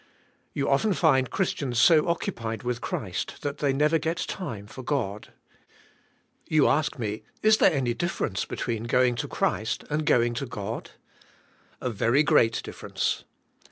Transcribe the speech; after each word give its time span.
You 0.55 0.67
often 0.67 0.93
find 0.95 1.29
Christians 1.29 1.77
so 1.77 2.07
occupied 2.07 2.63
with 2.63 2.81
Christ 2.81 3.43
that 3.43 3.59
they 3.59 3.71
never 3.71 3.99
get 3.99 4.17
time 4.17 4.65
for 4.65 4.81
God. 4.81 5.31
You 6.47 6.67
ask 6.67 6.97
me, 6.97 7.21
is 7.43 7.57
there 7.59 7.71
any 7.71 7.93
difference 7.93 8.43
between 8.45 8.85
going 8.85 9.13
to 9.17 9.27
Christ 9.27 9.83
and 9.91 10.03
going 10.03 10.33
to 10.33 10.47
God? 10.47 10.89
A 11.79 11.91
very 11.91 12.23
great 12.23 12.61
difference. 12.63 13.25